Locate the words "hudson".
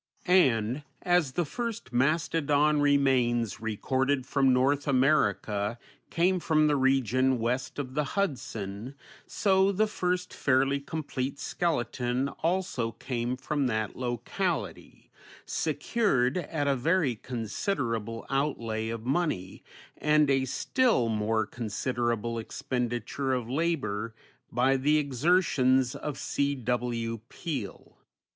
8.17-8.95